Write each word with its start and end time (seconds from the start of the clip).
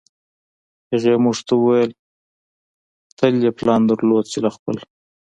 هغې 0.91 1.13
موږ 1.23 1.37
ته 1.47 1.53
وویل 1.57 1.91
تل 3.17 3.33
یې 3.43 3.51
پلان 3.59 3.81
درلود 3.89 4.25
چې 4.31 4.37
له 4.43 4.49
خپل 4.55 4.75